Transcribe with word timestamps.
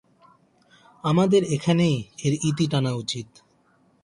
আমাদের 1.03 1.41
এখানেই 1.55 1.95
এর 2.23 2.33
ইতি 2.49 2.65
টানা 2.67 2.91
উচিত। 2.93 3.27